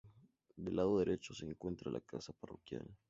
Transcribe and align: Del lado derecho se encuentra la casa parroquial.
Del 0.55 0.75
lado 0.77 0.97
derecho 0.97 1.35
se 1.35 1.45
encuentra 1.45 1.91
la 1.91 2.01
casa 2.01 2.33
parroquial. 2.33 2.89